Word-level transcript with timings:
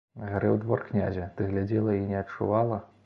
Гарэў 0.29 0.55
двор 0.63 0.81
князя, 0.87 1.27
ты 1.37 1.49
глядзела 1.53 1.97
і 1.99 2.03
не 2.13 2.17
адчувала? 2.23 2.81